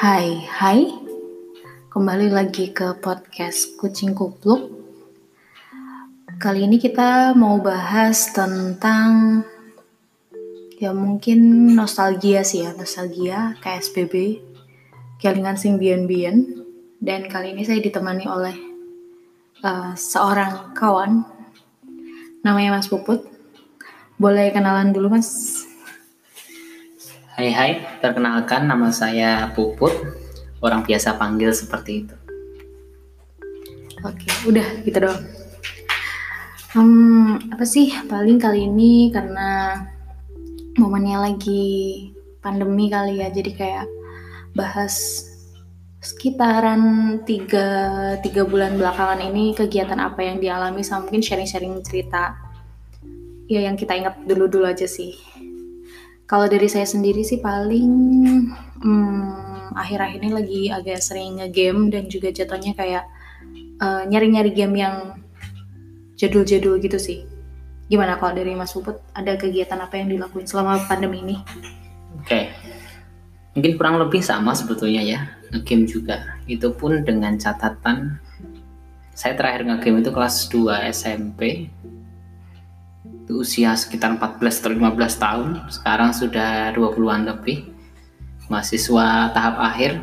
[0.00, 0.88] Hai, hai.
[1.92, 4.72] Kembali lagi ke podcast Kucing Kupluk.
[6.40, 9.44] Kali ini kita mau bahas tentang
[10.80, 14.40] ya mungkin nostalgia sih ya, nostalgia KSBB,
[15.20, 16.64] kelingan sing bien-bien.
[16.96, 18.56] Dan kali ini saya ditemani oleh
[19.60, 21.28] uh, seorang kawan
[22.40, 23.20] namanya Mas Puput.
[24.16, 25.28] Boleh kenalan dulu Mas?
[27.40, 27.72] Hai hai,
[28.04, 29.96] perkenalkan nama saya Puput.
[30.60, 32.12] Orang biasa panggil seperti itu.
[34.04, 35.20] Oke, udah gitu dong.
[36.76, 39.72] Hmm, apa sih paling kali ini karena
[40.76, 42.12] momennya lagi
[42.44, 43.86] pandemi kali ya, jadi kayak
[44.52, 45.24] bahas
[46.04, 52.36] sekitaran tiga, tiga bulan belakangan ini kegiatan apa yang dialami sama mungkin sharing-sharing cerita
[53.48, 55.29] ya yang kita ingat dulu-dulu aja sih
[56.30, 57.90] kalau dari saya sendiri sih paling
[58.78, 63.02] hmm, akhir-akhir ini lagi agak sering nge-game dan juga jatuhnya kayak
[63.82, 65.18] uh, nyari-nyari game yang
[66.14, 67.26] jadul-jadul gitu sih.
[67.90, 71.36] Gimana kalau dari Mas Puput ada kegiatan apa yang dilakuin selama pandemi ini?
[72.22, 72.30] Oke.
[72.30, 72.44] Okay.
[73.58, 75.20] Mungkin kurang lebih sama sebetulnya ya.
[75.50, 76.38] Nge-game juga.
[76.46, 78.22] Itu pun dengan catatan
[79.18, 81.66] saya terakhir nge-game itu kelas 2 SMP
[83.30, 85.48] itu usia sekitar 14 atau 15 tahun.
[85.70, 87.70] Sekarang sudah 20-an lebih.
[88.50, 90.02] Mahasiswa tahap akhir.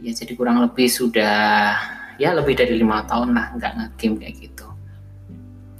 [0.00, 1.76] Ya jadi kurang lebih sudah
[2.16, 4.64] ya lebih dari lima tahun lah nggak ngegame kayak gitu.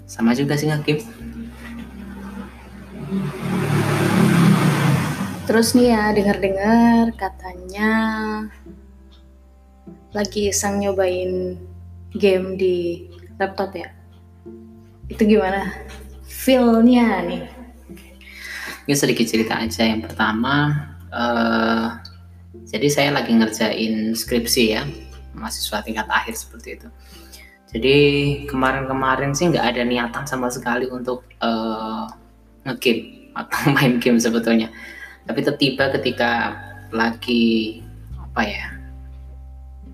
[0.04, 1.08] Sama juga sih ngegame.
[5.48, 7.90] Terus nih ya dengar-dengar katanya
[10.12, 11.56] lagi iseng nyobain
[12.12, 13.08] game di
[13.40, 13.97] laptop ya
[15.08, 15.72] itu gimana?
[16.28, 17.44] Feelnya nih.
[18.88, 19.84] Ini sedikit cerita aja.
[19.84, 20.72] Yang pertama
[21.12, 21.96] uh,
[22.68, 24.84] jadi saya lagi ngerjain skripsi ya
[25.32, 26.88] mahasiswa tingkat akhir seperti itu.
[27.68, 27.96] Jadi
[28.48, 32.08] kemarin-kemarin sih nggak ada niatan sama sekali untuk uh,
[32.64, 34.72] ngegame atau main game sebetulnya.
[35.28, 36.56] Tapi tiba ketika
[36.88, 37.84] lagi
[38.16, 38.66] apa ya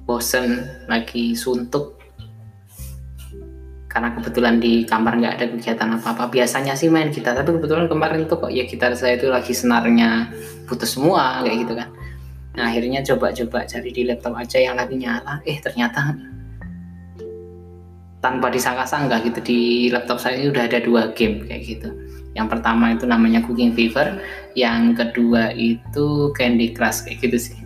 [0.07, 1.99] bosen lagi suntuk
[3.95, 6.27] karena kebetulan di kamar nggak ada kegiatan apa-apa.
[6.27, 10.35] Biasanya sih main gitar tapi kebetulan kemarin tuh kok ya gitar saya itu lagi senarnya
[10.67, 11.89] putus semua kayak gitu kan.
[12.59, 15.39] Nah akhirnya coba-coba cari di laptop aja yang lagi nyala.
[15.47, 16.11] Eh ternyata
[18.19, 19.61] tanpa disangka-sangka gitu di
[19.95, 21.89] laptop saya ini udah ada dua game kayak gitu.
[22.35, 24.19] Yang pertama itu namanya Cooking Fever
[24.59, 27.64] yang kedua itu Candy Crush kayak gitu sih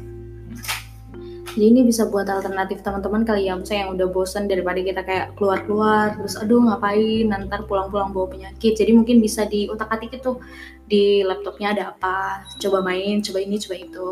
[1.57, 5.27] jadi ini bisa buat alternatif teman-teman kali ya misalnya yang udah bosan daripada kita kayak
[5.39, 7.25] keluar-keluar terus aduh ngapain?
[7.25, 8.77] Nanti pulang-pulang bawa penyakit.
[8.77, 10.37] Jadi mungkin bisa di otak atik itu
[10.85, 14.07] di laptopnya ada apa coba main coba ini coba itu.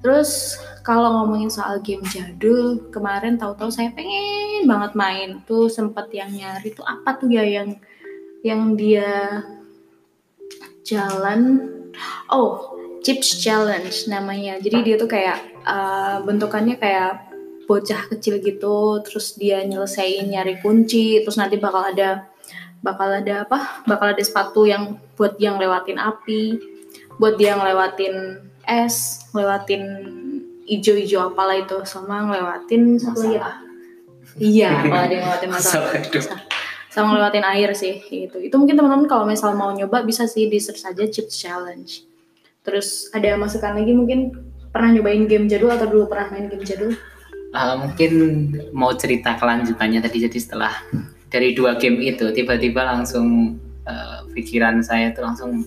[0.00, 5.28] Terus kalau ngomongin soal game jadul kemarin tahu-tahu saya pengen banget main.
[5.44, 7.76] Tuh sempet yang nyari tuh apa tuh ya yang
[8.40, 9.42] yang dia
[10.86, 11.72] jalan?
[12.30, 14.58] Oh Chips Challenge namanya.
[14.60, 17.26] Jadi dia tuh kayak uh, bentukannya kayak
[17.66, 22.30] bocah kecil gitu, terus dia nyelesain nyari kunci, terus nanti bakal ada
[22.80, 23.82] bakal ada apa?
[23.84, 26.62] Bakal ada sepatu yang buat yang lewatin api,
[27.18, 29.82] buat dia ngelewatin es, ngelewatin
[30.66, 33.52] ijo-ijo apalah itu sama ngelewatin satu lagi apa?
[34.36, 35.92] Iya, kalau ada yang ngelewatin masalah.
[36.90, 38.40] sama ngelewatin air sih itu.
[38.40, 42.15] Itu mungkin teman-teman kalau misal mau nyoba bisa sih di search aja Chips Challenge
[42.66, 44.34] Terus ada masukan lagi mungkin
[44.74, 46.98] pernah nyobain game jadul atau dulu pernah main game jadul?
[47.54, 48.12] Uh, mungkin
[48.74, 50.74] mau cerita kelanjutannya tadi jadi setelah
[51.30, 53.56] dari dua game itu tiba-tiba langsung
[53.86, 55.62] uh, pikiran saya itu langsung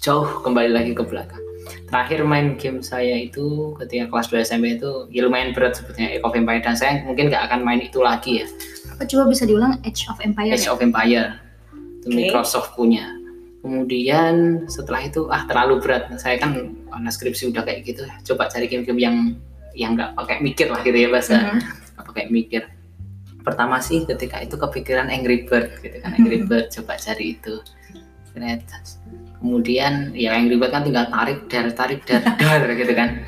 [0.00, 1.38] jauh kembali lagi ke belakang.
[1.86, 6.24] Terakhir main game saya itu ketika kelas 2 SMP itu ya lumayan berat sebetulnya Age
[6.24, 8.46] of Empire dan saya mungkin gak akan main itu lagi ya.
[8.90, 10.56] Apa coba bisa diulang Age of Empire?
[10.56, 10.74] Age ya?
[10.74, 11.38] of Empire.
[12.02, 12.16] Itu okay.
[12.18, 13.06] Microsoft punya
[13.62, 16.10] kemudian setelah itu ah terlalu berat.
[16.18, 18.02] Saya kan karena skripsi udah kayak gitu.
[18.34, 19.16] Coba cari game-game yang
[19.72, 22.04] yang nggak pakai mikir lah gitu ya bahasa mm-hmm.
[22.04, 22.62] pakai mikir.
[23.42, 26.12] Pertama sih ketika itu kepikiran Angry Bird gitu kan.
[26.18, 27.62] Angry Bird coba cari itu.
[29.38, 33.22] Kemudian ya Angry Bird kan tinggal tarik dar tarik dar dar gitu kan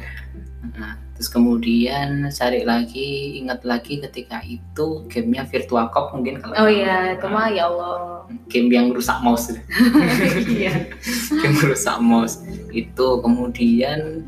[1.14, 7.14] terus kemudian cari lagi ingat lagi ketika itu gamenya Virtual Cop mungkin kalau oh iya
[7.14, 8.26] itu mah ya Allah.
[8.50, 9.54] Game yang rusak mouse.
[10.50, 10.90] Iya.
[11.42, 12.42] Game rusak mouse.
[12.74, 14.26] Itu kemudian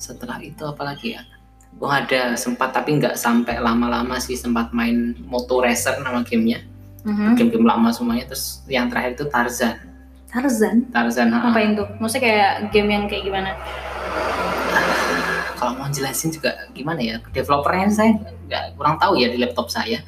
[0.00, 1.22] setelah itu apalagi ya?
[1.76, 6.64] Oh ada sempat tapi nggak sampai lama-lama sih sempat main Moto Racer nama gamenya.
[7.02, 7.34] Mm-hmm.
[7.34, 8.30] game-game lama semuanya.
[8.30, 9.74] Terus yang terakhir itu Tarzan.
[10.32, 10.88] Tarzan?
[10.88, 13.52] Tarzan apa itu maksudnya kayak game yang kayak gimana
[15.62, 18.10] kalau mau jelasin juga gimana ya developernya saya
[18.44, 20.02] nggak kurang tahu ya di laptop saya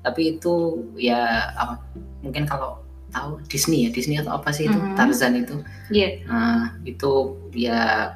[0.00, 0.54] tapi itu
[0.96, 1.20] ya
[1.54, 1.76] apa
[2.20, 4.96] mungkin kalau tahu Disney ya Disney atau apa sih itu Mhm.
[4.96, 5.56] Tarzan itu
[5.88, 6.08] Iya.
[6.24, 7.12] nah itu
[7.52, 8.10] ya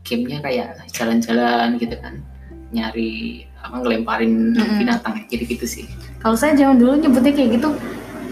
[0.00, 2.20] gamenya kayak jalan-jalan gitu kan
[2.68, 4.76] nyari apa ngelemparin Mhm.
[4.78, 5.84] binatang gitu gitu sih
[6.16, 7.70] Kalau saya zaman dulu nyebutnya kayak gitu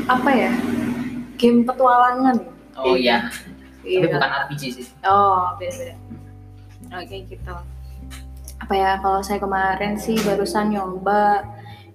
[0.04, 0.52] apa ya?
[1.34, 2.36] Game petualangan.
[2.74, 3.26] oh iya
[3.82, 4.00] Iya.
[4.00, 5.94] tapi bukan RPG sih Oh, beda-beda.
[6.94, 7.54] Oke gitu.
[8.60, 11.44] Apa ya kalau saya kemarin sih barusan nyoba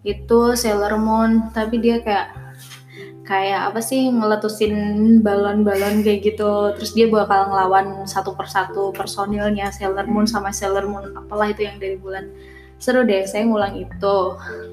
[0.04, 2.36] itu Sailor Moon, tapi dia kayak
[3.30, 4.74] kayak apa sih ngeletusin
[5.22, 6.74] balon-balon kayak gitu.
[6.78, 11.78] Terus dia bakal ngelawan satu persatu personilnya Sailor Moon sama Sailor Moon apalah itu yang
[11.78, 12.26] dari bulan.
[12.80, 14.18] Seru deh, saya ngulang itu.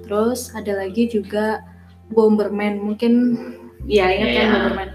[0.07, 1.61] Terus ada lagi juga
[2.07, 3.35] Bomberman, mungkin
[3.83, 4.53] ya ingat Iya, kan iya.
[4.55, 4.91] Bomberman.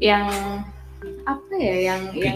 [0.00, 0.24] Yang
[1.24, 2.34] apa ya yang yang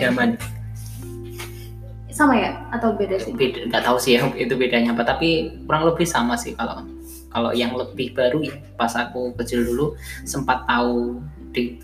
[2.14, 3.34] sama ya atau beda sih?
[3.34, 5.28] beda nggak tahu sih ya itu bedanya apa tapi
[5.66, 6.86] kurang lebih sama sih kalau
[7.28, 11.18] kalau yang lebih baru ya pas aku kecil dulu sempat tahu
[11.50, 11.74] di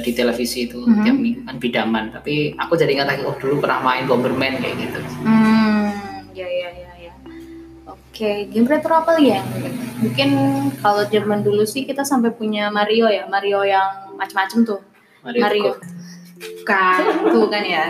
[0.00, 1.02] di televisi itu Mhm.
[1.02, 4.74] tiap minggu kan bidaman tapi aku jadi ingat lagi oh dulu pernah main Bomberman kayak
[4.76, 5.90] gitu Hmm,
[6.32, 7.12] ya ya ya ya.
[7.86, 9.42] Oke, game retro apa lagi ya?
[9.96, 10.28] Mungkin
[10.76, 14.80] kalau zaman dulu sih kita sampai punya Mario ya, Mario yang macam-macam tuh.
[15.22, 15.72] Mario, Mario.
[16.34, 16.98] Bukan,
[17.30, 17.84] tuh kan ya.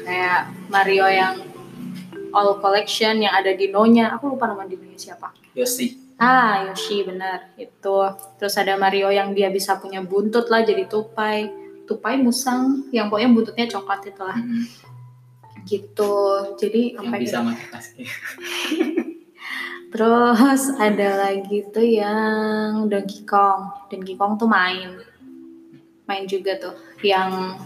[0.00, 1.34] Kayak Mario yang
[2.32, 4.16] all collection yang ada dinonya.
[4.16, 5.30] Aku lupa nama dinonya siapa.
[5.52, 7.98] Yoshi Ah, Yoshi benar itu.
[8.38, 11.50] Terus ada Mario yang dia bisa punya buntut lah jadi tupai.
[11.82, 14.64] Tupai musang yang pokoknya buntutnya coklat itulah Mhm.
[15.66, 16.14] gitu.
[16.56, 18.02] Jadi yang apa bisa kaki
[19.92, 23.90] Terus ada lagi tuh yang Donkey Kong.
[23.92, 24.96] Donkey Kong tuh main.
[26.08, 26.72] Main juga tuh.
[27.04, 27.60] Yang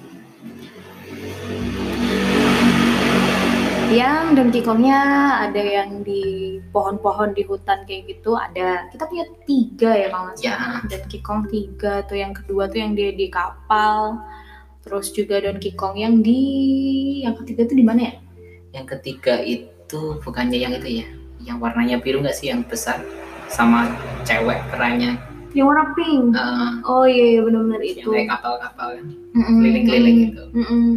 [3.88, 5.00] yang Donkey Kongnya
[5.46, 8.90] ada yang di pohon-pohon di hutan kayak gitu ada.
[8.90, 10.54] Kita punya tiga ya kalau nggak Ya.
[10.58, 10.80] salah.
[10.84, 14.18] Donkey Kong tiga tuh yang kedua tuh yang dia di kapal.
[14.82, 16.40] Terus juga Donkey Kong yang di
[17.22, 18.14] yang ketiga tuh di mana ya?
[18.74, 21.06] Yang ketiga itu bukannya yang itu ya?
[21.44, 22.50] Yang warnanya biru nggak sih?
[22.50, 22.98] Yang besar
[23.46, 23.86] sama
[24.22, 25.14] cewek perannya?
[25.54, 26.24] Yang warna pink?
[26.34, 28.08] Eh, oh iya, iya benar-benar yang itu.
[28.12, 29.06] kayak kapal-kapal kan?
[29.32, 30.42] Keliling-keliling gitu.
[30.52, 30.88] Mm-mm.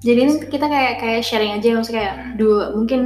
[0.00, 2.32] Jadi ini kita kayak kayak sharing aja maksudnya kayak Hmm.
[2.40, 3.00] dua mungkin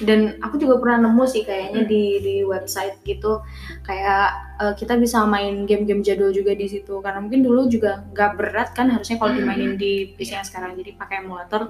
[0.00, 1.90] dan aku juga pernah nemu sih kayaknya Hmm.
[1.92, 3.44] di di website gitu
[3.84, 8.30] kayak eh, kita bisa main game-game jadul juga di situ karena mungkin dulu juga nggak
[8.34, 9.44] berat kan harusnya kalau Hmm.
[9.44, 11.68] dimainin di PC yang sekarang jadi pakai emulator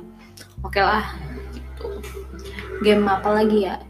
[0.62, 1.10] oke lah
[1.50, 1.86] gitu.
[2.80, 3.82] Game apa lagi ya?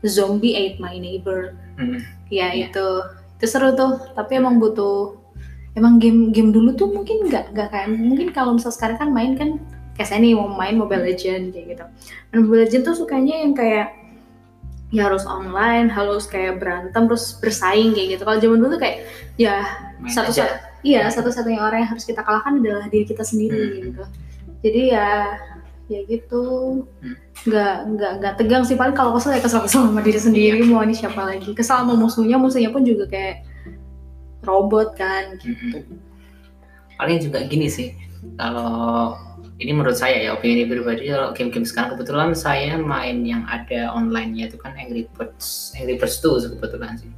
[0.00, 1.58] Zombie Ate My Neighbor.
[1.74, 2.06] Hmm.
[2.30, 2.70] Ya Iya.
[2.70, 2.86] itu
[3.34, 5.18] itu seru tuh tapi emang butuh
[5.74, 9.34] emang game game dulu tuh mungkin nggak nggak kayak mungkin kalau misal sekarang kan main
[9.34, 9.58] kan
[10.00, 11.84] kayak saya nih mau main Mobile Legend kayak gitu.
[12.32, 13.92] Dan Mobile Legend tuh sukanya yang kayak
[14.88, 18.22] ya harus online, harus kayak berantem terus bersaing kayak gitu.
[18.24, 19.04] Kalau zaman dulu tuh kayak
[19.36, 19.60] ya
[20.00, 23.76] Main satu satu iya satu-satunya orang yang harus kita kalahkan adalah diri kita sendiri Hmm.
[23.92, 24.02] gitu.
[24.64, 25.36] Jadi ya
[25.86, 26.42] ya gitu
[27.04, 27.14] Hmm.
[27.44, 30.66] nggak nggak nggak tegang sih paling kalau kesel ya kesel kesel sama diri sendiri Iya.
[30.66, 33.44] mau ini siapa lagi kesel sama musuhnya musuhnya pun juga kayak
[34.40, 35.84] robot kan Mm-mm.
[36.94, 37.92] paling juga gini sih
[38.36, 39.16] kalau
[39.60, 44.48] ini menurut saya ya opini pribadi kalau game-game sekarang kebetulan saya main yang ada online-nya
[44.48, 47.12] itu kan Angry Birds Angry Birds 2 kebetulan sih.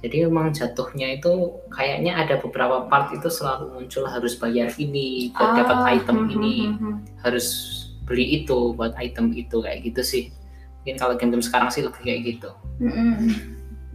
[0.00, 5.60] Jadi memang jatuhnya itu kayaknya ada beberapa part itu selalu muncul harus bayar ini buat
[5.60, 6.56] dapat Ah, item hmm, ini.
[6.64, 7.46] hmm, hmm, harus
[8.08, 10.24] beli itu buat item itu kayak gitu sih.
[10.80, 12.48] Mungkin kalau game-game sekarang sih lebih kayak gitu.
[12.80, 13.36] Hmm, hmm, hmm.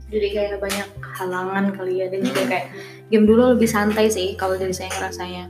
[0.06, 2.52] jadi kayak banyak halangan kali ya dan juga Hmm.
[2.54, 2.66] kayak
[3.10, 5.50] game dulu lebih santai sih kalau dari saya ngerasanya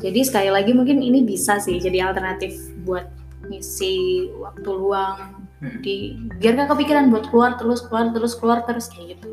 [0.00, 3.08] jadi sekali lagi mungkin ini bisa sih jadi alternatif buat
[3.48, 5.44] ngisi waktu luang.
[5.64, 5.80] Hmm.
[5.80, 9.28] di biar gak kepikiran buat keluar terus keluar terus keluar terus kayak gitu.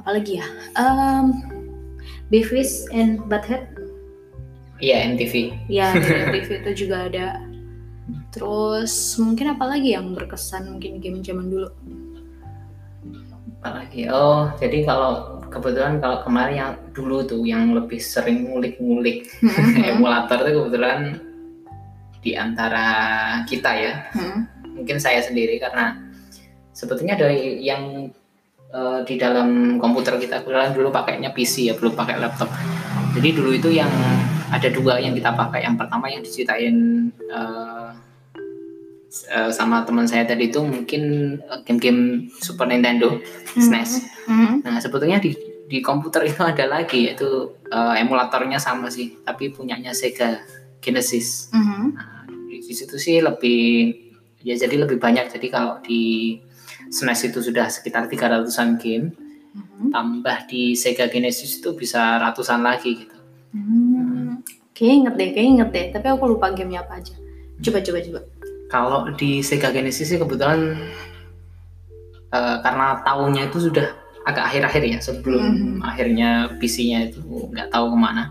[0.00, 0.46] Apalagi ya?
[0.80, 1.44] Um,
[2.32, 3.68] Beavis and Butthead?
[4.80, 7.44] Iya MTV ya di TV itu juga ada.
[8.32, 11.68] Terus mungkin apa lagi yang berkesan mungkin game zaman dulu
[13.60, 14.08] apalagi?
[14.08, 19.28] Oh jadi kalau kebetulan kalau kemarin yang dulu tuh yang lebih sering ngulik-ngulik
[19.92, 21.20] emulator tuh kebetulan
[22.24, 22.88] di antara
[23.44, 23.94] kita ya.
[24.16, 24.48] Hmm.
[24.70, 25.92] mungkin saya sendiri karena
[26.72, 28.08] sebetulnya dari yang
[28.72, 32.48] eh, di dalam komputer kita kebetulan dulu pakainya PC ya belum pakai laptop.
[33.12, 33.92] Jadi dulu itu yang
[34.48, 35.68] ada dua yang kita pakai.
[35.68, 36.76] Yang pertama yang diceritain
[37.12, 37.88] eh,
[39.28, 41.02] eh, sama teman saya tadi itu mungkin
[41.42, 43.18] eh, game-game Super Nintendo
[43.54, 44.62] SNES Hmm.
[44.62, 45.34] Nah sebetulnya di
[45.66, 50.38] di komputer itu ada lagi yaitu eh, emulatornya sama sih, tapi punyanya Sega
[50.78, 51.50] Genesis.
[51.50, 51.82] Mhm.
[51.98, 53.90] Nah, di, situ sih lebih
[54.46, 56.38] ya jadi lebih banyak jadi kalau di
[56.88, 59.10] SNES itu sudah sekitar 300-an game
[59.50, 59.90] Mhm.
[59.90, 63.18] tambah di Sega Genesis itu bisa ratusan lagi gitu
[63.50, 64.46] Hmm.
[64.70, 65.86] Kayaknya inget deh, kayaknya inget deh.
[65.90, 67.14] Tapi aku lupa gamenya apa aja.
[67.60, 68.20] Coba, coba, coba.
[68.70, 70.78] Kalau di Sega Genesis sih kebetulan
[72.30, 73.90] eh, karena tahunnya itu sudah
[74.22, 75.82] agak akhir-akhir ya sebelum Mhm.
[75.82, 76.30] akhirnya
[76.62, 77.18] PC-nya itu
[77.50, 78.30] nggak tahu ke mana.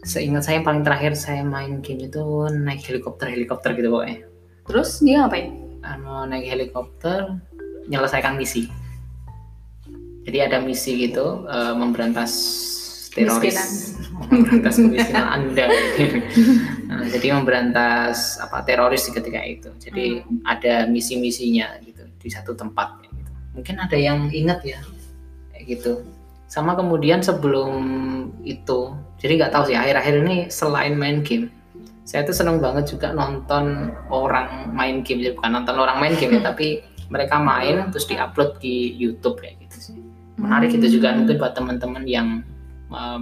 [0.00, 2.20] Seingat saya yang paling terakhir saya main game itu
[2.52, 4.28] naik helikopter helikopter gitu pokoknya.
[4.68, 5.56] Terus dia ngapain?
[5.80, 7.40] anu naik helikopter
[7.88, 8.68] menyelesaikan misi.
[10.28, 12.32] Jadi ada misi gitu eh, memberantas
[13.16, 13.96] teroris.
[14.28, 15.24] Memberantas kemiskinan.
[15.40, 15.64] Anda
[16.90, 19.70] Nah, jadi memberantas apa teroris di ketika itu.
[19.78, 23.30] Jadi ada misi-misinya gitu di satu tempat gitu.
[23.54, 24.82] Mungkin ada yang ingat ya
[25.54, 26.02] kayak gitu.
[26.50, 27.78] Sama kemudian sebelum
[28.42, 28.90] itu
[29.22, 31.54] jadi nggak tahu sih akhir-akhir ini selain main game
[32.10, 35.22] saya tuh seneng banget juga nonton orang main game.
[35.22, 39.62] Jadi bukan nonton orang main game ya tapi mereka main terus diupload di YouTube kayak
[39.62, 39.98] gitu sih.
[40.34, 42.42] Menarik itu juga mungkin buat teman-teman yang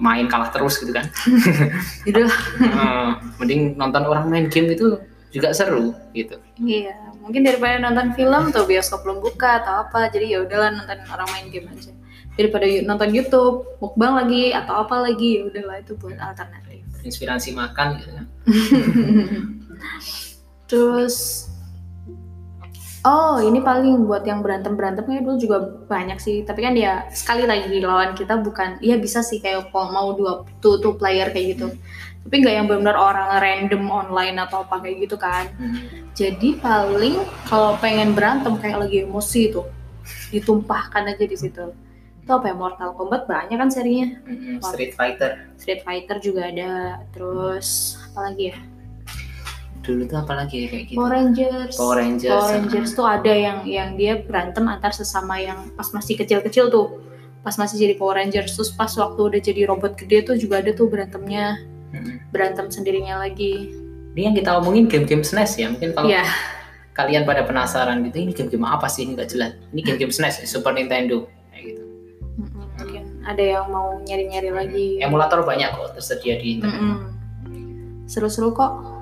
[0.01, 1.05] main kalah terus gitu kan
[2.09, 2.25] Gitu.
[2.65, 4.97] Eh, mending nonton orang main game itu
[5.29, 10.35] juga seru gitu Iya, mungkin daripada nonton film tuh bioskop belum buka atau apa, jadi
[10.35, 11.95] ya udahlah nonton orang main game aja.
[12.35, 16.83] Daripada nonton YouTube, mukbang lagi atau apa lagi, ya udahlah itu buat alternatif.
[16.99, 18.27] inspirasi makan gitu kan
[20.69, 21.48] Terus
[23.09, 26.45] Oh, ini paling buat yang berantem-berantemnya dulu juga banyak sih.
[26.45, 30.45] Tapi kan dia sekali lagi lawan kita bukan, iya bisa sih kayak kalau mau dua
[30.61, 31.73] two, two player kayak gitu.
[32.29, 35.49] Tapi nggak yang benar-benar orang random online atau apa kayak gitu kan.
[35.57, 36.13] Hmm.
[36.13, 37.17] Jadi paling
[37.49, 39.65] kalau pengen berantem kayak lagi emosi itu
[40.29, 41.65] ditumpahkan aja di situ.
[42.21, 44.21] Itu apa ya Mortal Kombat banyak kan serinya.
[44.29, 47.01] Hmm, Street Fighter Street Fighter juga ada.
[47.17, 48.59] Terus apa lagi ya?
[49.89, 51.75] Dulu tuh apalagi ya kayak gitu Power Rangers.
[51.75, 56.15] Power Rangers, Power Rangers tuh ada yang yang dia berantem antar sesama yang pas masih
[56.15, 57.01] kecil-kecil tuh.
[57.41, 60.71] Pas masih jadi Power Rangers terus pas waktu udah jadi robot gede tuh juga ada
[60.71, 61.57] tuh berantemnya.
[61.89, 62.21] Hmm.
[62.29, 63.73] Berantem sendirinya lagi.
[64.13, 66.27] ini yang kita omongin game-game SNES ya mungkin kalau Iya.
[66.91, 70.75] kalian pada penasaran gitu ini game-game apa sih ini nggak jelas ini game-game SNES Super
[70.75, 71.83] Nintendo kayak gitu
[72.77, 74.87] Mungkin ada yang mau nyari-nyari lagi.
[74.99, 77.15] emulator banyak kok tersedia di internet.
[78.05, 78.98] Seru-seru kok.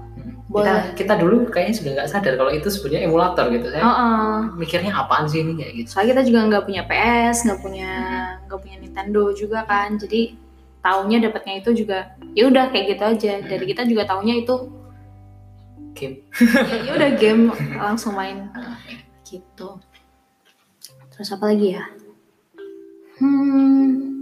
[0.47, 4.35] Kita kita dulu kayaknya sudah nggak sadar kalau itu sebenarnya emulator gitu saya Heeh.
[4.55, 7.91] mikirnya apaan sih ini kayak gitu Soalnya kita juga nggak punya PS, nggak punya
[8.47, 9.99] nggak punya Nintendo juga kan.
[9.99, 10.39] Jadi
[10.79, 13.33] taunya dapatnya itu juga ya udah kayak gitu aja.
[13.43, 14.55] Dari kita juga taunya itu
[15.99, 16.23] game
[16.71, 17.43] ya ya udah game
[17.91, 18.79] langsung main Nah,
[19.27, 19.83] gitu.
[21.11, 21.85] Terus apa lagi ya?
[23.17, 24.13] Hmm,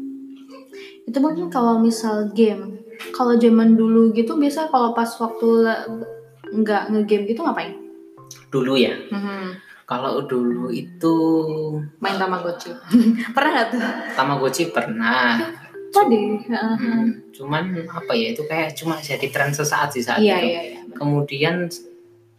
[1.05, 2.84] itu mungkin kalau misal game.
[3.15, 5.49] Kalau zaman dulu gitu biasa kalau pas waktu
[6.53, 7.79] nggak ngegame gitu ngapain?
[8.47, 11.15] dulu ya Hmm, kalau dulu itu
[11.97, 12.71] main Tamagotchi.
[13.35, 13.83] Pernah nggak tuh?
[14.15, 15.39] Tamagotchi pernah
[15.89, 16.43] Tadi.
[16.45, 16.75] heeh.
[16.77, 20.63] Hmm, cuman apa ya itu kayak cuma jadi tren sesaat sih saat Iya itu iya
[20.65, 20.79] iya.
[20.91, 21.71] kemudian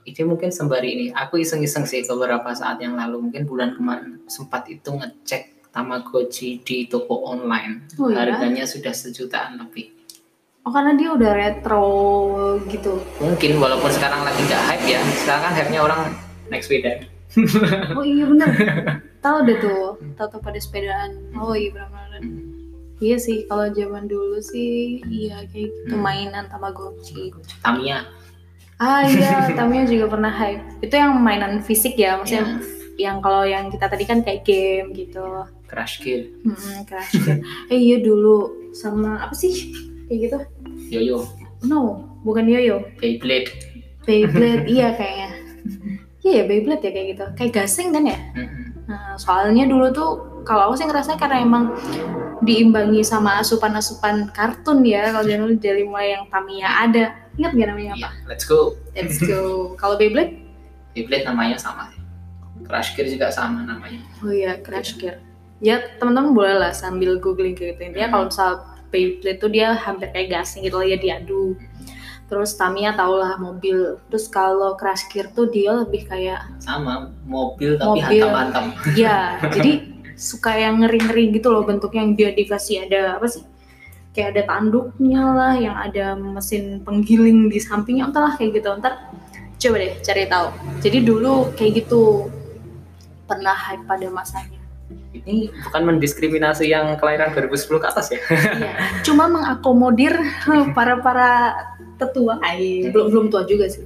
[0.04, 4.68] ini mungkin sembari ini aku iseng-iseng sih beberapa saat yang lalu mungkin bulan kemarin sempat
[4.68, 8.28] itu ngecek Tamagotchi di toko online Oh iya?
[8.28, 9.95] harganya sudah sejutaan lebih
[10.66, 11.86] Oh karena dia udah retro
[12.66, 12.98] gitu.
[13.18, 16.02] mungkin walaupun sekarang lagi nggak hype ya sekarang kan hype-nya orang
[16.48, 17.06] naik sepeda
[17.92, 18.48] Oh iya bener.
[19.26, 21.36] Tahu deh tuh, tahu tuh pada sepedaan.
[21.36, 22.22] Oh iya benar-benar.
[22.96, 26.02] Iya sih, kalau zaman dulu sih iya kayak gitu Hmm.
[26.02, 27.36] mainan Tamagotchi.
[27.60, 28.08] Tamiya
[28.78, 30.64] Ah iya, Tamiya juga pernah hype.
[30.80, 32.62] Itu yang mainan fisik ya, maksudnya
[32.96, 35.44] yang kalau yang kita tadi kan kayak game gitu.
[35.66, 37.44] Crash Gear Hmm, Crash Gear.
[37.68, 39.76] eh iya dulu sama apa sih
[40.08, 40.38] kayak gitu?
[40.92, 41.18] Yoyo
[41.66, 42.86] No, bukan yoyo.
[43.02, 43.50] Beyblade
[44.06, 45.30] Beyblade, iya kayaknya.
[46.22, 47.26] Iya ya Beyblade ya kayak gitu.
[47.34, 48.18] Kayak gasing kan ya?
[48.86, 50.10] Nah, soalnya dulu tuh
[50.46, 51.74] kalau aku sih ngerasa karena emang
[52.46, 55.10] diimbangi sama asupan-asupan kartun ya.
[55.10, 57.06] Kalau dulu dari mulai yang Tamiya ada.
[57.36, 58.00] Ingat gak namanya apa?
[58.00, 59.74] Iya, let's go Let's go.
[59.82, 60.38] Kalau Beyblade?
[60.94, 62.00] Beyblade namanya sama sih
[62.66, 65.20] Crash Gear juga sama namanya Oh iya, Crash Gear.
[65.60, 67.74] Ya teman-teman boleh lah sambil googling gitu.
[67.76, 68.52] Intinya kalau misal
[68.90, 71.58] Beyblade tuh dia hampir kayak gasing gitu lah ya diadu.
[72.26, 74.02] Terus Tamiya tau lah mobil.
[74.10, 78.26] Terus kalau Crash Gear tuh dia lebih kayak sama mobil tapi Mobil.
[78.26, 78.66] hantam-hantam
[78.98, 79.20] Iya,
[79.56, 79.72] jadi
[80.16, 83.44] suka yang ngeri-ngeri gitu loh bentuknya yang dia dikasih ada apa sih?
[84.16, 88.72] Kayak ada tanduknya lah, yang ada mesin penggiling di sampingnya, entahlah kayak gitu.
[88.80, 89.12] Ntar
[89.60, 90.48] coba deh cari tahu.
[90.82, 92.32] Jadi dulu kayak gitu
[93.28, 94.55] pernah hype pada masanya.
[95.16, 98.20] Ini bukan mendiskriminasi yang kelahiran 2010 ke atas ya?
[98.20, 98.74] Iya,
[99.08, 100.14] cuma mengakomodir
[100.78, 101.30] para para
[101.96, 102.38] tetua.
[102.44, 103.86] Ay, belum belum tua juga sih.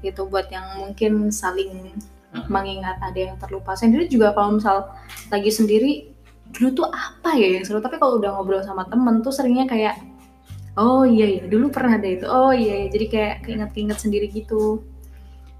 [0.00, 1.92] gitu buat yang mungkin saling
[2.30, 2.46] Hmm.
[2.46, 3.74] mengingat ada yang terlupa.
[3.74, 4.86] Sendiri juga kalau misal
[5.34, 6.14] lagi sendiri
[6.54, 7.82] dulu tuh apa ya yang seru?
[7.82, 9.98] Tapi kalau udah ngobrol sama temen tuh seringnya kayak
[10.78, 12.22] oh iya iya dulu pernah ada itu.
[12.30, 12.88] Oh iya iya.
[12.88, 14.78] Jadi kayak keinget-keinget sendiri gitu.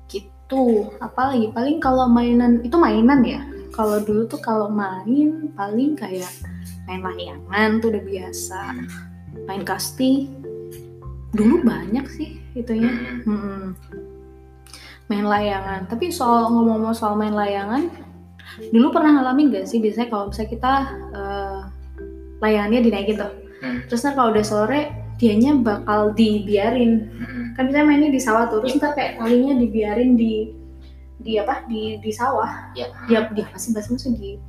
[0.06, 0.62] Gitu.
[1.02, 3.42] Apalagi paling kalau mainan itu mainan ya
[3.80, 6.28] kalau dulu tuh kalau main paling kayak
[6.84, 8.60] main layangan tuh udah biasa
[9.48, 10.28] main kasti
[11.32, 12.92] dulu banyak sih itunya
[13.24, 13.24] Hmm.
[13.24, 13.64] Hmm.
[15.10, 15.90] Main layangan.
[15.90, 17.90] Tapi soal ngomong-ngomong soal main layangan,
[18.70, 20.74] dulu pernah ngalamin gak sih biasanya kalau misalnya kita
[21.10, 21.60] eh,
[22.38, 23.32] layangannya dinaikin tuh.
[23.58, 23.78] Hmm.
[23.90, 27.10] Terus ntar kalau udah sore, dianya bakal dibiarin.
[27.10, 27.58] Hmm.
[27.58, 28.62] Kan biasanya mainnya di sawah tuh.
[28.62, 30.59] Terus ntar kayak talinya dibiarin di
[31.20, 32.72] di apa di di sawah.
[32.72, 34.40] Ya, dia dia pasti bahasa maksud di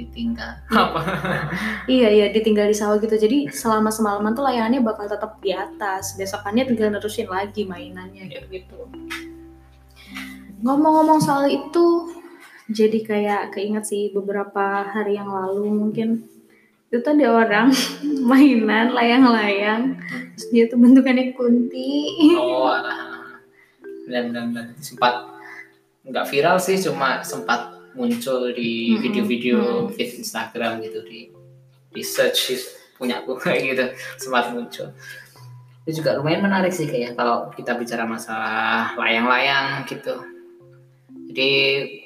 [0.00, 0.52] ditinggal.
[0.72, 1.00] Apa?
[1.94, 3.12] iya iya ditinggal di sawah gitu.
[3.12, 6.16] Jadi selama semalaman tuh layangannya bakal tetap di atas.
[6.16, 8.88] Besokannya tinggal nerusin lagi mainannya kayak gitu.
[10.60, 12.10] Ngomong-ngomong soal itu
[12.70, 16.24] jadi kayak keinget sih beberapa hari yang lalu mungkin
[16.90, 17.68] itu tuh ada orang
[18.30, 20.00] mainan layang-layang.
[20.34, 22.10] Terus dia tuh bentukannya kunti.
[22.34, 22.74] Oh.
[24.10, 25.22] Dan, dan, dan sempat
[26.02, 29.92] nggak viral sih, cuma sempat muncul di video-video Mm.
[29.92, 31.28] feed Instagram gitu di
[31.90, 32.54] di search
[32.94, 33.84] punya aku kayak gitu
[34.16, 34.94] sempat muncul.
[35.82, 40.14] Itu juga lumayan menarik sih kayak kalau kita bicara masalah layang-layang gitu.
[41.30, 41.50] Jadi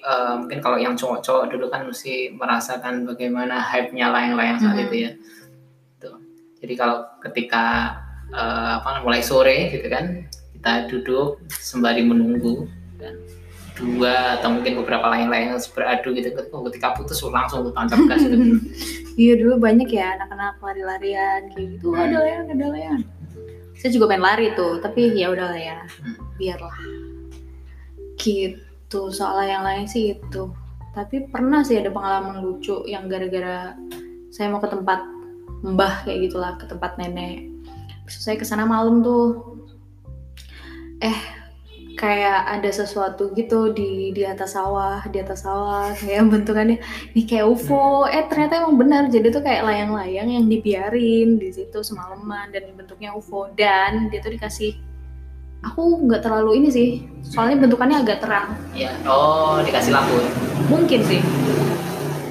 [0.00, 4.84] eh, mungkin kalau yang cowok-cowok dulu kan mesti merasakan bagaimana hype-nya layang-layang saat Mm.
[4.88, 5.10] itu ya.
[5.98, 6.16] Tuh.
[6.60, 7.64] Jadi kalau ketika
[8.32, 10.24] eh, apa mulai sore gitu kan
[10.56, 12.64] kita duduk sembari menunggu
[12.96, 13.12] kan.
[13.74, 16.30] Dua atau mungkin beberapa layang-layang yang beradu gitu.
[16.38, 18.62] Ketika putus langsung tancap gas gitu.
[19.18, 21.94] iya dulu banyak ya anak-anak lari-larian kayak gitu.
[21.94, 22.06] Hmm.
[22.06, 23.02] ada layangan ada layangan
[23.74, 25.78] saya juga pengen lari tuh tapi ya udah lah ya.
[26.00, 26.16] Hmm.
[26.38, 26.76] biarlah.
[28.16, 30.44] Gitu soal layang-layang sih itu.
[30.94, 33.74] Tapi pernah sih ada pengalaman lucu yang gara-gara
[34.30, 35.02] saya mau ke tempat
[35.66, 37.50] mbah kayak gitulah ke tempat nenek.
[38.08, 39.58] Terus saya ke sana malam tuh.
[41.02, 41.43] Eh
[42.04, 46.76] kayak ada sesuatu gitu di di atas sawah di atas sawah kayak bentukannya.
[47.16, 49.02] Ini kayak UFO eh ternyata emang benar.
[49.08, 54.36] Jadi tuh kayak layang-layang yang dibiarin di situ semalaman dan bentuknya UFO dan dia tuh
[54.36, 54.76] dikasih
[55.64, 56.88] aku nggak terlalu ini sih
[57.24, 58.52] soalnya bentukannya agak terang.
[58.76, 60.20] Ya oh dikasih lampu.
[60.68, 61.24] Mungkin sih.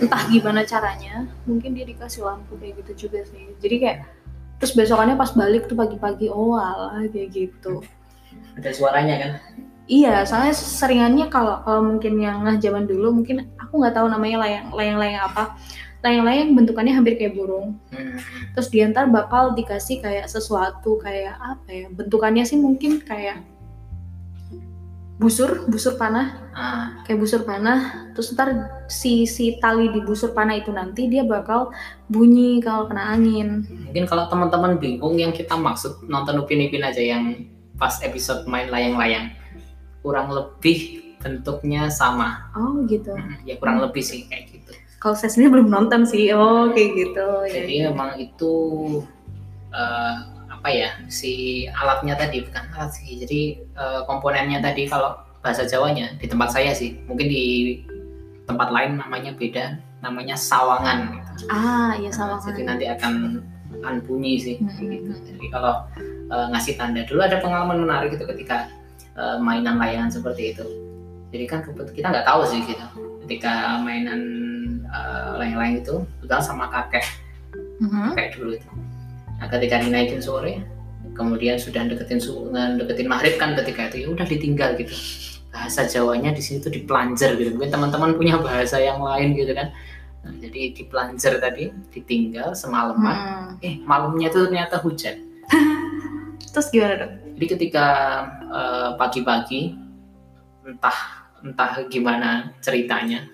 [0.05, 3.57] Entah gimana caranya mungkin dia dikasih lampu kayak gitu juga sih.
[3.57, 3.97] Jadi kayak
[4.61, 6.29] terus besokannya pas balik tuh pagi-pagi.
[6.29, 7.81] Oh alah kayak gitu
[8.57, 9.31] ada suaranya kan
[9.83, 14.47] Iya, soalnya seringannya kalau kalau mungkin yang nah zaman dulu mungkin aku nggak tahu namanya
[14.47, 15.59] layang layang-layang apa.
[15.99, 17.79] Layang-layang bentukannya hampir kayak burung.
[17.91, 18.15] Hmm.
[18.55, 21.87] Terus di antar bakal dikasih kayak sesuatu kayak apa ya?
[21.91, 23.43] Bentukannya sih mungkin kayak
[25.19, 28.11] busur, busur panah, Ah, kayak busur panah.
[28.15, 28.49] Terus ntar
[28.87, 31.75] si si tali di busur panah itu nanti dia bakal
[32.07, 33.67] bunyi kalau kena angin.
[33.67, 38.67] mungkin kalau teman-teman bingung yang kita maksud nonton Upin Ipin aja yang pas episode main
[38.67, 39.33] layang-layang
[39.99, 43.15] kurang lebih bentuknya sama Oh gitu.
[43.15, 46.31] Hmm, ya kurang lebih sih kayak gitu Kalau saya sendiri belum nonton sih.
[46.31, 47.27] Oh kayak gitu.
[47.43, 47.51] Ya.
[47.53, 48.53] jadi memang itu
[49.69, 50.15] eh,
[50.47, 51.31] apa ya si
[51.67, 56.71] alatnya tadi bukan alat sih jadi eh, komponennya tadi kalau bahasa Jawanya di tempat saya
[56.71, 57.43] sih mungkin di
[58.43, 61.47] tempat lain namanya beda namanya sawangan gitu.
[61.47, 62.67] Ah iya sama jadi kan.
[62.69, 63.13] nanti akan
[63.79, 64.71] akan bunyi sih Hmm.
[64.87, 65.11] gitu.
[65.25, 65.83] jadi kalau
[66.29, 68.69] eh, ngasih tanda dulu ada pengalaman menarik gitu ketika
[69.15, 70.65] eh, mainan layangan seperti itu
[71.33, 72.85] jadi kan kita nggak tahu sih gitu
[73.25, 74.21] ketika mainan
[74.85, 77.03] eh, layang-layang itu kita sama kakek
[77.83, 78.15] Mhm.
[78.15, 78.69] kayak dulu itu.
[79.37, 80.63] Nah, ketika dinaikin sore,
[81.13, 82.21] kemudian sudah deketin
[82.79, 84.93] deketin maghrib kan ketika itu ya udah ditinggal gitu.
[85.53, 87.53] Bahasa Jawanya di sini tuh dipelanger gitu.
[87.53, 89.69] Mungkin teman-teman punya bahasa yang lain gitu kan.
[90.23, 93.17] Nah, jadi dipelanger tadi, ditinggal semalaman.
[93.59, 93.65] Hmm.
[93.65, 95.19] Eh, malamnya itu ternyata hujan.
[96.53, 97.13] Terus gimana dong?
[97.33, 97.85] Jadi ketika
[98.47, 99.61] eh, pagi-pagi
[100.63, 100.99] entah
[101.43, 103.27] entah gimana ceritanya,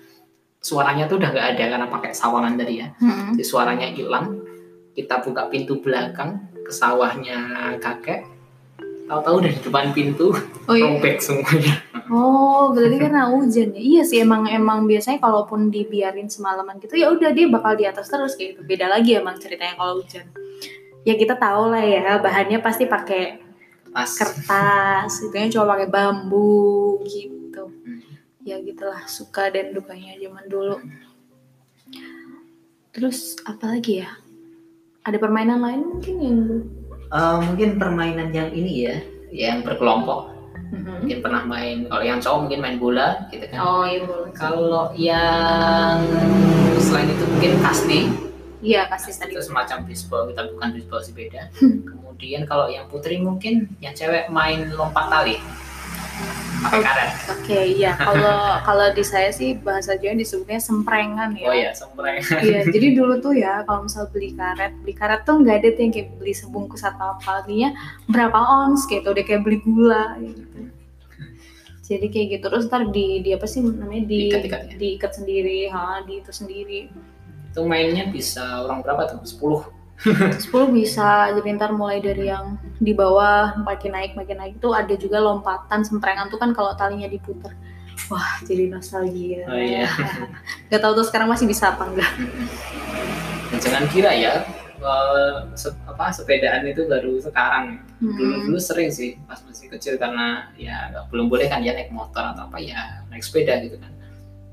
[0.58, 2.88] suaranya tuh udah nggak ada karena pakai sawangan tadi ya.
[2.98, 3.36] Hmm.
[3.36, 4.40] Jadi suaranya hilang
[4.96, 8.26] kita buka pintu belakang ke sawahnya kakek
[9.10, 10.30] tahu-tahu dari depan pintu
[10.70, 10.86] Oh iya.
[10.86, 13.78] robek semuanya Oh, berarti karena hujan ya.
[13.78, 18.10] Iya sih emang emang biasanya kalaupun dibiarin semalaman gitu ya udah dia bakal di atas
[18.10, 18.60] terus kayak gitu.
[18.66, 20.26] Beda lagi emang ceritanya kalau hujan.
[21.02, 23.40] Ya kita tahu lah ya bahannya pasti pakai
[23.90, 27.72] pas kertas, itu yang cuma pakai bambu gitu.
[27.82, 28.00] Hmm.
[28.44, 30.76] Ya gitulah suka dan dukanya zaman dulu.
[32.90, 34.10] Terus apa lagi ya?
[35.02, 36.38] Ada permainan lain mungkin yang
[37.10, 38.96] Eh, mungkin permainan yang ini ya
[39.34, 40.30] yang berkelompok
[40.70, 41.02] Mhm.
[41.02, 45.98] mungkin pernah main kalau yang cowok mungkin main bola gitu kan Oh iya kalau yang
[46.78, 47.98] selain itu mungkin kasti
[48.60, 49.32] Iya kasih tadi.
[49.32, 51.80] itu semacam baseball kita bukan baseball sih beda Hmm.
[51.88, 55.40] kemudian kalau yang putri mungkin yang cewek main lompat tali
[56.60, 58.36] pakai karet Oke iya kalau
[58.68, 61.48] kalau di saya sih bahasa Jawa disebutnya semprengan ya.
[61.48, 65.40] oh ya sempreng Iya, jadi dulu tuh ya kalau misal beli karet, beli karet tuh
[65.40, 67.72] nggak ada tuh yang kayak beli sebungkus atau apa, artinya
[68.04, 70.68] berapa ons gitu, udah kayak beli gula gitu.
[71.80, 74.74] Jadi kayak gitu terus ntar di di apa sih namanya di Diikat-ikat ya?
[74.76, 76.80] diikat sendiri, ha, di itu sendiri.
[77.50, 79.60] Itu mainnya bisa orang berapa tuh 10
[80.00, 84.94] 10 bisa, jadi ntar mulai dari yang di bawah makin naik makin naik itu ada
[84.96, 87.52] juga lompatan semprengan tuh kan kalau talinya diputer.
[88.08, 89.44] Wah, jadi nostalgia.
[89.44, 89.84] Oh, iya.
[90.72, 92.08] Gak tahu tuh sekarang masih bisa apa enggak.
[93.52, 94.40] Dan jangan kira ya
[94.80, 98.42] eh, se- apa sepedaan itu baru sekarang dulu Hmm.
[98.48, 102.48] dulu sering sih pas masih kecil karena ya belum boleh kan ya naik motor atau
[102.48, 103.92] apa ya naik sepeda gitu kan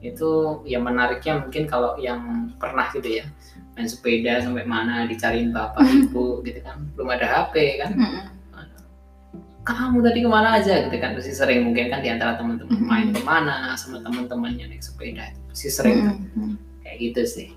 [0.01, 3.25] itu yang menariknya mungkin kalau yang pernah gitu ya
[3.73, 6.81] main sepeda sampai mana dicariin bapak ibu gitu kan.
[6.97, 7.93] Belum ada HP kan?
[9.67, 11.13] Kamu tadi ke mana aja gitu kan?
[11.13, 15.69] Pasti sering mungkin kan di antara teman-teman main ke mana sama teman-temannya naik sepeda pasti
[15.69, 16.57] sering Mm-mm.
[16.81, 17.47] kayak gitu sih.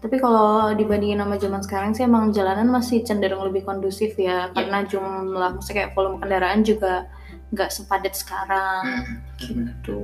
[0.00, 4.52] Tapi kalau dibandingin sama zaman sekarang sih emang jalanan masih cenderung lebih kondusif ya.
[4.52, 7.08] Karena jumlah maksudnya kayak volume kendaraan juga
[7.54, 8.84] nggak sepadat sekarang.
[8.84, 9.16] Hmm.
[9.40, 9.96] Gitu.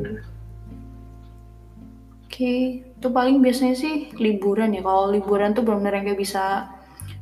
[2.33, 4.81] Oke, itu paling biasanya sih liburan ya.
[4.81, 6.45] Kalau liburan tuh benar-benar yang kayak bisa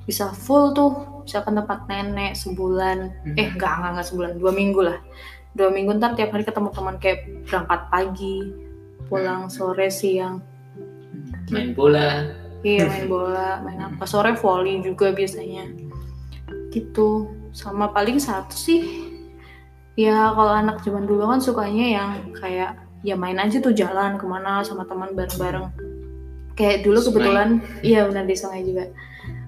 [0.07, 3.59] bisa full tuh, misalkan tempat nenek sebulan, eh Mhm.
[3.59, 4.99] enggak enggak enggak sebulan, dua minggu lah.
[5.51, 8.37] Dua minggu ntar tiap hari ketemu teman kayak berangkat pagi,
[9.11, 10.46] pulang sore siang.
[11.51, 12.31] main bola
[12.62, 15.66] Iya main bola, main apa sore volley juga biasanya.
[16.70, 17.27] Gitu.
[17.51, 19.11] Sama paling satu sih.
[19.99, 24.26] Ya kalau anak zaman dulu kan sukanya yang kayak ya main aja tuh jalan ke
[24.28, 25.72] mana sama teman bareng-bareng.
[26.56, 28.92] Kayak dulu kebetulan, iya benar di sungai juga.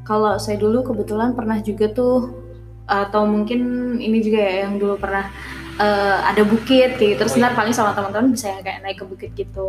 [0.02, 2.32] Kalau saya dulu kebetulan pernah juga tuh
[2.88, 5.28] atau mungkin ini juga ya yang dulu pernah
[5.76, 7.14] eh, ada bukit gitu.
[7.20, 7.48] Terus Oh, iya.
[7.48, 9.68] ntar paling sama teman-teman bisa yang kayak naik ke bukit gitu.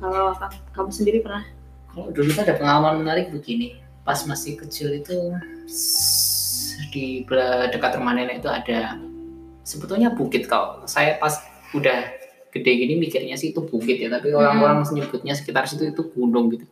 [0.00, 0.32] Kalau
[0.72, 1.44] kamu, sendiri pernah?
[1.92, 3.80] Kalau dulu tuh ada pengalaman menarik begini.
[4.00, 5.36] Pas masih kecil itu
[6.90, 7.22] di
[7.70, 8.98] dekat rumah nenek itu ada
[9.62, 11.38] sebetulnya bukit kalau saya pas
[11.70, 12.19] udah
[12.50, 16.66] gede gini mikirnya sih itu bukit ya tapi orang-orang menyebutnya sekitar situ itu gunung gitu.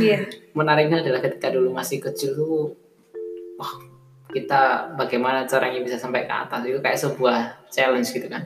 [0.00, 0.24] Iya.
[0.58, 2.72] menariknya adalah ketika dulu masih kecil tuh
[3.60, 3.72] wah
[4.32, 6.60] kita bagaimana caranya bisa sampai ke atas?
[6.64, 7.38] Itu kayak sebuah
[7.72, 8.42] challenge gitu kan.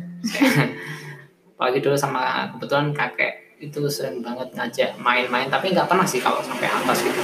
[1.57, 6.41] Apalagi dulu sama kebetulan kakek itu sering banget ngajak main-main tapi nggak pernah sih kalau
[6.43, 7.21] sampai atas gitu.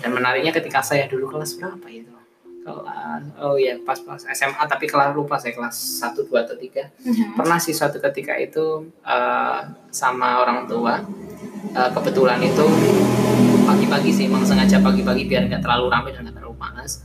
[0.00, 2.13] Dan menariknya ketika saya dulu kelas berapa itu
[2.64, 7.36] kelas oh ya pas pas SMA tapi kelas lupa saya kelas 1, 2 atau 3
[7.36, 9.60] pernah sih suatu ketika itu eh,
[9.92, 11.04] sama orang tua
[11.76, 12.64] eh, kebetulan itu
[13.68, 17.04] pagi-pagi sih emang sengaja pagi-pagi biar nggak terlalu ramai dan nggak terlalu panas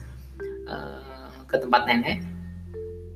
[0.67, 1.09] eh,
[1.49, 2.21] ke tempat nenek.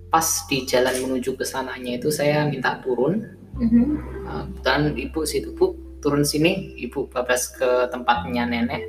[0.10, 3.21] Pas di jalan menuju ke sananya itu saya minta turun.
[3.62, 3.86] Mhm.
[4.25, 6.73] Eh, dan ibu situ bu turun sini.
[6.89, 8.82] Ibu babas ke tempatnya nenek.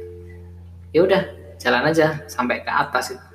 [0.96, 1.22] Ya udah
[1.60, 3.26] jalan aja sampai ke atas itu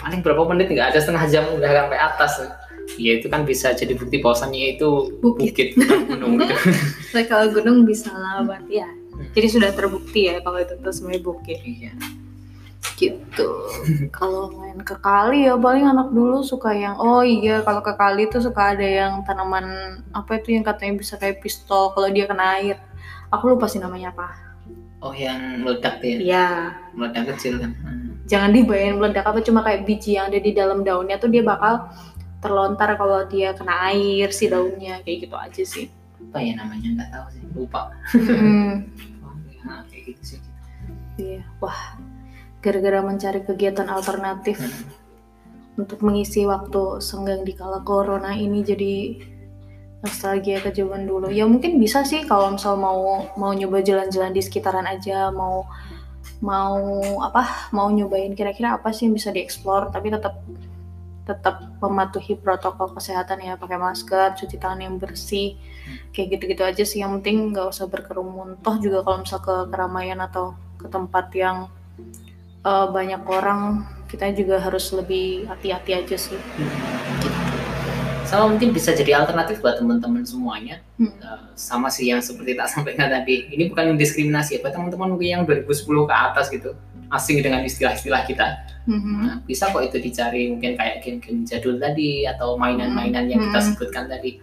[0.00, 2.32] paling berapa menit nggak ada setengah jam udah sampai atas
[2.98, 5.52] ya itu kan bisa jadi bukti bahwasannya itu Bukit.
[5.52, 6.54] bukit bukan gunung gitu
[7.10, 8.90] Nah, kalau gunung bisa lah berarti ya.
[9.36, 11.92] Jadi sudah terbukti ya kalau itu tuh sebenarnya bukit iya
[13.00, 13.48] gitu.
[14.12, 18.28] kalau main ke kali ya paling anak dulu suka yang oh iya kalau ke kali
[18.28, 22.60] tuh suka ada yang tanaman apa itu yang katanya bisa kayak pistol kalau dia kena
[22.60, 22.76] air.
[23.32, 24.49] Aku lupa sih namanya apa.
[25.00, 26.48] Oh yang meledak ya Iya.
[26.92, 27.98] meledak kecil kan Hmm.
[28.24, 31.90] Jangan dibayangin meledak apa cuma kayak biji yang ada di dalam daunnya tuh dia bakal
[32.38, 35.86] terlontar kalau dia kena air si daunnya kayak gitu aja sih.
[36.20, 37.80] apa ya namanya nggak tahu sih lupa
[38.14, 38.86] Hmm.
[39.24, 40.40] oh, ya, kayak gitu sih
[41.16, 41.96] Iya, wah,
[42.58, 44.84] gara-gara mencari kegiatan alternatif Hmm.
[45.76, 48.94] untuk mengisi waktu senggang di kala corona ini jadi
[50.00, 51.28] nostalgia ke zaman dulu.
[51.28, 55.68] Ya mungkin bisa sih kalau misal mau mau nyoba jalan-jalan di sekitaran aja, mau
[56.40, 56.80] mau
[57.20, 60.40] apa, mau nyobain kira-kira apa sih yang bisa dieksplor, tapi tetap
[61.28, 65.54] tetap mematuhi protokol kesehatan ya, pakai masker, cuci tangan yang bersih,
[66.10, 67.04] kayak gitu-gitu aja sih.
[67.04, 68.58] Yang penting nggak usah berkerumun.
[68.64, 71.68] Toh juga kalau misal ke keramaian atau ke tempat yang
[72.64, 76.40] eh, banyak orang, kita juga harus lebih hati-hati aja sih.
[78.30, 80.78] Sama mungkin bisa jadi alternatif buat teman-teman semuanya.
[81.02, 81.10] Hmm.
[81.10, 83.50] Eh, sama sih yang seperti tak sampaikan tadi.
[83.50, 86.78] Ini bukan diskriminasi ya buat teman-teman mungkin yang 2010 ke atas gitu.
[87.10, 88.46] Asing dengan istilah-istilah kita.
[88.86, 89.14] Mhm.
[89.26, 93.66] Nah, bisa kok itu dicari mungkin kayak game-game jadul tadi atau mainan-mainan yang kita Hmm.
[93.74, 94.38] sebutkan tadi.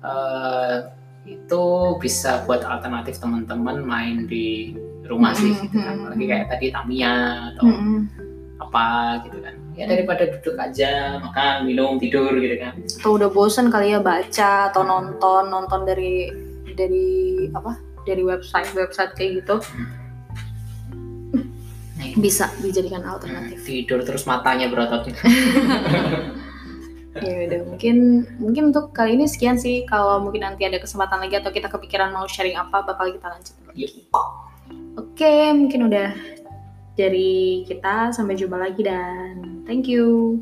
[0.00, 0.76] Eh,
[1.26, 1.64] itu
[2.00, 4.72] bisa buat alternatif teman-teman main di
[5.04, 5.92] rumah sih Hmm, gitu kan.
[5.92, 6.32] Hmm, apalagi hmm.
[6.32, 7.14] kayak tadi Tamiya
[7.54, 7.66] atau
[8.56, 8.86] apa
[9.28, 12.72] gitu kan ya daripada duduk aja makan minum tidur gitu kan.
[12.80, 16.32] Atau udah bosen kali ya baca atau nonton nonton dari
[16.72, 17.06] dari
[17.52, 17.76] apa?
[18.08, 19.56] Dari website website kayak gitu.
[21.96, 23.60] Nih, bisa dijadikan alternatif.
[23.64, 25.12] tidur terus matanya berotot.
[27.16, 29.88] Ya udah mungkin mungkin untuk kali ini sekian sih.
[29.88, 33.56] Kalau mungkin nanti ada kesempatan lagi atau kita kepikiran mau sharing apa bakal kita lanjut
[33.64, 34.04] lagi.
[35.00, 36.12] Oke mungkin udah
[36.96, 40.40] dari kita sampai jumpa lagi dan thank you.